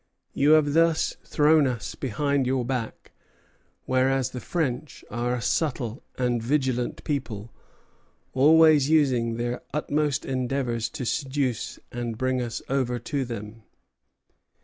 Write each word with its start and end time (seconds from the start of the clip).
"You 0.33 0.53
have 0.53 0.73
thus 0.73 1.15
thrown 1.23 1.67
us 1.67 1.93
behind 1.93 2.47
your 2.47 2.65
back; 2.65 3.11
whereas 3.85 4.31
the 4.31 4.39
French 4.39 5.05
are 5.11 5.35
a 5.35 5.43
subtle 5.43 6.01
and 6.17 6.41
vigilant 6.41 7.03
people, 7.03 7.53
always 8.33 8.89
using 8.89 9.35
their 9.37 9.61
utmost 9.75 10.25
endeavors 10.25 10.89
to 10.89 11.05
seduce 11.05 11.77
and 11.91 12.17
bring 12.17 12.41
us 12.41 12.63
over 12.67 12.97
to 12.97 13.23
them." 13.25 13.61